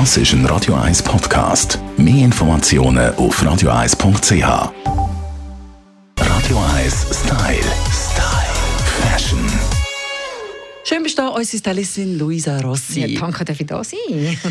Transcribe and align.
Das 0.00 0.16
ist 0.16 0.32
ein 0.32 0.44
Radio 0.46 0.74
1 0.74 1.04
Podcast. 1.04 1.78
Mehr 1.96 2.24
Informationen 2.24 3.14
auf 3.14 3.40
radio1.ch. 3.40 4.42
Radio 6.18 6.58
1 6.74 7.06
Style. 7.12 7.62
Style. 7.92 8.54
Fashion. 9.00 9.38
Schön 10.82 11.04
bist 11.04 11.16
du 11.16 11.22
da, 11.22 11.28
unsere 11.28 11.58
Stylistin 11.58 12.18
Luisa 12.18 12.58
Rossi. 12.58 13.06
Ja, 13.06 13.20
danke, 13.20 13.44
darf 13.44 13.60
ich 13.60 13.68
da 13.68 13.84
sein? 13.84 14.00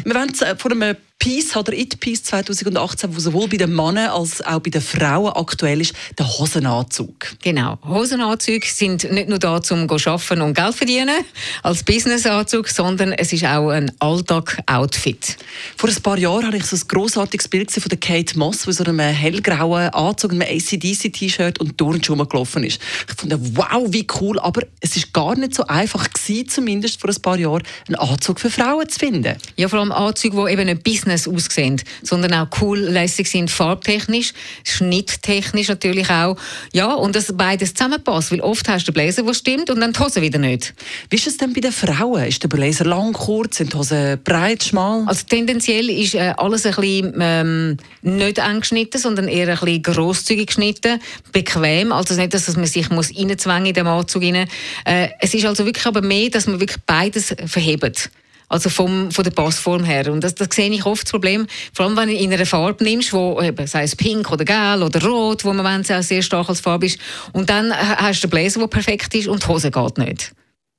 Wir 0.05 0.15
wollen 0.15 0.33
von 0.33 0.71
einem 0.71 0.95
Peace 1.23 1.55
oder 1.55 1.71
It 1.71 2.01
Peace 2.01 2.21
2018, 2.21 3.15
wo 3.15 3.19
sowohl 3.21 3.47
bei 3.47 3.55
den 3.55 3.73
Männern 3.73 4.09
als 4.09 4.41
auch 4.41 4.59
bei 4.59 4.69
den 4.69 4.81
Frauen 4.81 5.31
aktuell 5.31 5.79
ist, 5.79 5.93
der 6.19 6.27
Hosenanzug. 6.27 7.13
Genau. 7.41 7.79
Hosenanzüge 7.87 8.67
sind 8.67 9.09
nicht 9.09 9.29
nur 9.29 9.39
da, 9.39 9.55
um 9.55 9.63
zu 9.63 9.73
arbeiten 9.73 10.41
und 10.41 10.53
Geld 10.53 10.75
verdienen, 10.75 11.23
als 11.61 11.81
Businessanzug, 11.83 12.67
sondern 12.67 13.13
es 13.13 13.31
ist 13.31 13.45
auch 13.45 13.69
ein 13.69 13.89
Alltag-Outfit. 13.99 15.37
Vor 15.77 15.89
ein 15.89 15.95
paar 16.03 16.17
Jahren 16.17 16.47
hatte 16.47 16.57
ich 16.57 16.65
so 16.65 16.75
ein 16.75 16.81
grossartiges 16.89 17.47
Bild 17.47 17.71
von 17.71 17.87
der 17.87 17.99
Kate 17.99 18.37
Moss, 18.37 18.63
die 18.63 18.73
so 18.73 18.83
einem 18.83 18.99
hellgrauen 18.99 19.91
Anzug, 19.93 20.31
einem 20.31 20.41
ACDC-T-Shirt 20.41 21.57
und 21.61 21.77
Turnschuhen 21.77 22.27
gelaufen 22.27 22.65
ist. 22.65 22.81
Ich 23.07 23.15
fand, 23.15 23.33
wow, 23.55 23.85
wie 23.87 24.05
cool, 24.19 24.39
aber 24.39 24.63
es 24.81 24.97
ist 24.97 25.13
gar 25.13 25.37
nicht 25.37 25.55
so 25.55 25.65
einfach 25.67 26.09
gewesen, 26.11 26.49
zumindest 26.49 26.99
vor 26.99 27.09
ein 27.09 27.21
paar 27.21 27.39
Jahren, 27.39 27.63
einen 27.87 27.95
Anzug 27.95 28.41
für 28.41 28.49
Frauen 28.49 28.89
zu 28.89 28.99
finden. 28.99 29.37
Ja, 29.55 29.69
vor 29.69 29.79
allem 29.79 29.93
Anzüge, 29.93 30.35
die 30.35 30.51
eben 30.51 30.65
nicht 30.65 30.83
Business 30.83 31.12
Business 31.13 31.27
aussehen, 31.27 31.81
sondern 32.01 32.33
auch 32.33 32.47
cool, 32.61 32.79
lässig 32.79 33.27
sind, 33.27 33.49
farbtechnisch, 33.51 34.33
schnitttechnisch 34.63 35.69
natürlich 35.69 36.09
auch. 36.09 36.37
Ja, 36.73 36.93
und 36.93 37.15
dass 37.15 37.33
beides 37.35 37.73
zusammenpasst, 37.73 38.31
weil 38.31 38.41
oft 38.41 38.67
hast 38.67 38.87
du 38.87 38.91
den 38.91 38.95
Blazer, 38.95 39.23
der 39.23 39.33
stimmt, 39.33 39.69
und 39.69 39.79
dann 39.79 39.93
die 39.93 39.99
Hose 39.99 40.21
wieder 40.21 40.39
nicht. 40.39 40.73
Wie 41.09 41.15
ist 41.15 41.27
es 41.27 41.37
denn 41.37 41.53
bei 41.53 41.61
den 41.61 41.71
Frauen? 41.71 42.25
Ist 42.25 42.43
der 42.43 42.49
Blazer 42.49 42.85
lang, 42.85 43.13
kurz, 43.13 43.57
sind 43.57 43.73
die 43.73 43.77
Hosen 43.77 44.19
breit, 44.23 44.63
schmal? 44.63 45.03
Also 45.05 45.25
tendenziell 45.29 45.89
ist 45.89 46.15
äh, 46.15 46.33
alles 46.37 46.65
ein 46.65 46.75
bisschen 46.75 47.13
ähm, 47.19 47.77
nicht 48.01 48.37
eng 48.39 48.59
geschnitten, 48.59 48.97
sondern 48.97 49.27
eher 49.27 49.49
ein 49.49 49.59
bisschen 49.59 49.83
grosszügig 49.83 50.47
geschnitten, 50.47 50.99
bequem, 51.31 51.91
also 51.91 52.13
nicht, 52.15 52.33
dass 52.33 52.55
man 52.55 52.65
sich 52.65 52.89
muss 52.89 53.11
reinzwängen 53.15 53.67
in 53.67 53.73
den 53.73 53.87
Anzug 53.87 54.23
rein. 54.23 54.47
Äh, 54.85 55.09
es 55.19 55.33
ist 55.33 55.45
also 55.45 55.65
wirklich 55.65 55.85
aber 55.85 56.01
mehr, 56.01 56.29
dass 56.29 56.47
man 56.47 56.59
wirklich 56.59 56.81
beides 56.85 57.35
verhebt. 57.45 58.09
Also 58.49 58.69
vom, 58.69 59.11
von 59.11 59.23
der 59.23 59.31
Passform 59.31 59.83
her. 59.83 60.11
Und 60.11 60.23
das, 60.23 60.35
das 60.35 60.49
sehe 60.51 60.69
ich 60.69 60.85
oft 60.85 61.03
das 61.03 61.11
Problem, 61.11 61.47
vor 61.73 61.85
allem 61.85 61.97
wenn 61.97 62.09
du 62.09 62.15
in 62.15 62.33
einer 62.33 62.45
Farbe 62.45 62.83
nimmst, 62.83 63.13
wo 63.13 63.41
eben, 63.41 63.65
sei 63.67 63.83
es 63.83 63.95
pink 63.95 64.31
oder 64.31 64.45
gelb 64.45 64.81
oder 64.81 65.03
rot, 65.05 65.45
wo 65.45 65.53
man 65.53 65.83
auch 65.83 66.03
sehr 66.03 66.21
stark 66.21 66.49
als 66.49 66.61
Farbe 66.61 66.85
ist, 66.85 66.99
und 67.31 67.49
dann 67.49 67.73
hast 67.73 68.23
du 68.23 68.27
den 68.27 68.31
Blazer, 68.31 68.59
der 68.59 68.67
perfekt 68.67 69.13
ist 69.15 69.27
und 69.27 69.43
die 69.43 69.47
Hose 69.47 69.71
geht 69.71 69.97
nicht. 69.97 70.33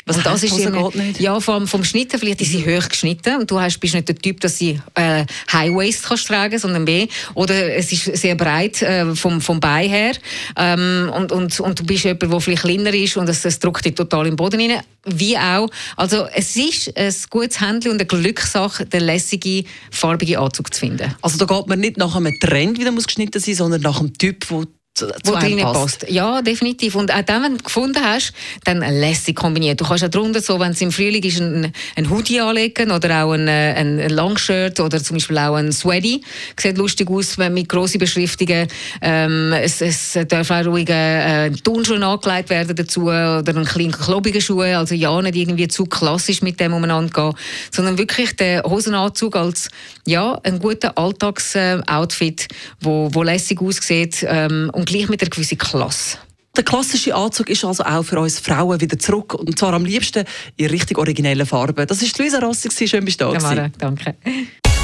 Was 0.07 0.23
das 0.23 0.43
ist 0.43 0.55
nicht? 0.59 1.21
Ja, 1.21 1.41
vom, 1.41 1.67
vom 1.67 1.83
Schnitten, 1.83 2.19
vielleicht 2.19 2.41
ist 2.43 2.51
sie 2.51 2.65
hoch 2.65 2.89
geschnitten 2.89 3.41
und 3.41 3.51
du 3.51 3.59
hast, 3.59 3.79
bist 3.79 3.95
nicht 3.95 4.07
der 4.09 4.17
Typ, 4.17 4.41
dass 4.41 4.59
sie 4.59 4.79
äh, 4.95 5.25
High 5.51 5.73
Waist 5.75 6.05
kannst 6.05 6.27
tragen, 6.27 6.59
sondern 6.59 6.85
mehr. 6.85 7.07
Oder 7.35 7.75
es 7.75 7.91
ist 7.91 8.17
sehr 8.17 8.35
breit 8.35 8.83
äh, 8.83 9.15
vom, 9.15 9.41
vom 9.41 9.61
Bein 9.61 9.89
her 9.89 10.13
ähm, 10.57 11.11
und, 11.15 11.33
und, 11.33 11.59
und 11.59 11.81
du 11.81 11.85
bist 11.85 12.05
jemand, 12.05 12.23
der 12.23 12.41
vielleicht 12.41 12.63
kleiner 12.63 12.93
ist 12.93 13.17
und 13.17 13.29
es, 13.29 13.45
es 13.45 13.59
drückt 13.59 13.85
dich 13.85 13.95
total 13.95 14.27
im 14.27 14.37
Boden 14.37 14.61
rein. 14.61 14.83
Wie 15.07 15.39
auch. 15.39 15.69
Also 15.97 16.27
es 16.35 16.55
ist 16.57 16.97
ein 16.97 17.15
gutes 17.31 17.61
Handy 17.61 17.89
und 17.89 17.97
eine 17.97 18.07
Glückssache, 18.07 18.85
den 18.87 19.05
lässigen, 19.05 19.67
farbigen 19.91 20.37
Anzug 20.37 20.73
zu 20.75 20.81
finden. 20.81 21.15
Also 21.23 21.39
da 21.39 21.47
geht 21.47 21.67
man 21.67 21.81
nicht 21.81 21.97
nach 21.97 22.15
einem 22.15 22.33
Trend, 22.41 22.79
wie 22.79 22.85
der 22.85 22.93
muss 22.93 23.07
geschnitten 23.07 23.41
sein, 23.41 23.55
sondern 23.55 23.81
nach 23.83 24.01
einem 24.01 24.17
Typ, 24.17 24.47
der 24.49 24.67
zu, 24.95 25.09
wo 25.25 25.33
drin 25.33 25.59
passt. 25.59 26.07
Ja, 26.09 26.41
definitiv. 26.41 26.95
Und 26.95 27.13
auch 27.13 27.23
dann, 27.23 27.43
wenn 27.43 27.57
du 27.59 27.65
gefunden 27.65 28.01
hast, 28.03 28.33
dann 28.65 28.79
lässig 28.79 29.35
kombiniert. 29.35 29.81
Du 29.81 29.85
kannst 29.85 30.05
auch 30.05 30.09
drunter 30.09 30.41
so, 30.41 30.61
wenn 30.61 30.71
es 30.71 30.81
im 30.81 30.93
Frühling 30.93 31.23
ist, 31.25 31.41
ein, 31.41 31.73
ein 31.97 32.09
Hoodie 32.09 32.41
anlegen 32.41 32.93
oder 32.93 33.25
auch 33.25 33.33
ein, 33.33 33.49
ein 33.49 34.09
Longshirt 34.11 34.79
oder 34.79 35.03
zum 35.03 35.17
Beispiel 35.17 35.39
auch 35.39 35.57
ein 35.57 35.73
Sweaty. 35.73 36.23
Sieht 36.59 36.79
lustig 36.79 37.11
aus 37.11 37.37
mit 37.37 37.69
grossen 37.69 37.99
Beschriftungen. 37.99 38.69
Ähm, 39.03 39.53
es, 39.53 39.81
es 39.81 40.17
darf 40.29 40.51
auch 40.53 40.65
ruhig 40.65 40.89
äh, 40.89 41.47
ein 41.47 41.57
Turnschuh 41.57 41.95
angelegt 41.95 42.51
werden 42.51 42.77
dazu 42.77 43.03
oder 43.03 43.43
ein 43.49 43.65
kleiner 43.65 43.97
klobiger 43.97 44.41
Schuh. 44.41 44.61
Also 44.61 44.95
ja, 44.95 45.21
nicht 45.21 45.35
irgendwie 45.35 45.67
zu 45.67 45.87
klassisch 45.87 46.41
mit 46.41 46.61
dem 46.61 46.73
umeinander 46.73 47.11
gehen, 47.11 47.35
sondern 47.73 47.99
wirklich 47.99 48.37
der 48.37 48.63
Hosenanzug 48.63 49.35
als 49.35 49.71
ja, 50.07 50.39
ein 50.45 50.61
guter 50.61 50.97
Alltagsoutfit, 50.97 52.49
wo, 52.81 53.09
wo 53.13 53.23
lässig 53.23 53.61
aussieht 53.61 54.25
ähm, 54.29 54.71
und 54.73 54.84
gleich 54.85 55.09
mit 55.09 55.23
einer 55.23 55.31
gewissen 55.31 55.59
Klasse. 55.59 56.19
Der 56.57 56.63
klassische 56.63 57.15
Anzug 57.15 57.51
ist 57.51 57.65
also 57.65 57.83
auch 57.83 58.05
für 58.05 58.21
uns 58.21 58.39
Frauen 58.39 58.81
wieder 58.81 58.97
zurück 58.99 59.35
und 59.35 59.59
zwar 59.59 59.73
am 59.73 59.85
liebsten 59.85 60.25
in 60.57 60.67
richtig 60.67 60.99
originellen 60.99 61.47
Farben. 61.47 61.87
Das 61.87 62.01
ist 62.01 62.17
Luisa 62.19 62.39
Rossi, 62.39 62.87
schön 62.87 63.05
bist 63.05 63.21
du 63.21 63.33
da. 63.33 63.55
Ja, 63.55 63.69
danke. 63.77 64.15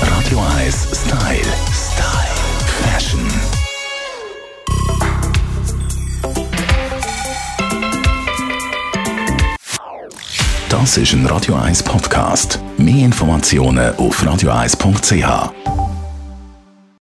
Radio 0.00 0.40
1 0.58 0.74
Style. 0.92 1.40
Style. 1.70 2.30
Fashion. 2.82 3.20
Das 10.68 10.96
ist 10.96 11.12
ein 11.12 11.26
Radio 11.26 11.54
1 11.54 11.82
Podcast. 11.84 12.58
Mehr 12.78 13.04
Informationen 13.04 13.94
auf 13.96 14.22
radio1.ch. 14.22 15.69